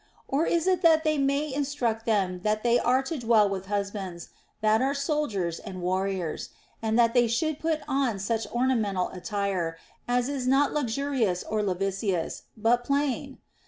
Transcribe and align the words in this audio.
Or 0.27 0.47
is 0.47 0.65
it 0.65 0.81
that 0.81 1.03
they 1.03 1.19
may 1.19 1.53
instruct 1.53 2.07
them 2.07 2.39
that 2.41 2.63
they 2.63 2.79
are 2.79 3.03
to 3.03 3.19
dwell 3.19 3.47
with 3.47 3.67
husbands 3.67 4.29
that 4.61 4.81
are 4.81 4.95
soldiers 4.95 5.59
and 5.59 5.79
warriors, 5.79 6.49
and 6.81 6.97
that 6.97 7.13
they 7.13 7.27
should 7.27 7.59
put 7.59 7.81
on 7.87 8.17
such 8.17 8.47
ornamental 8.51 9.09
attire 9.09 9.77
as 10.07 10.27
is 10.27 10.47
not 10.47 10.73
luxurious 10.73 11.43
or 11.43 11.61
lascivious, 11.61 12.41
but 12.57 12.83
plain 12.83 13.37